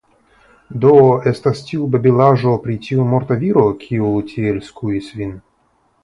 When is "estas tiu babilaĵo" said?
1.31-2.53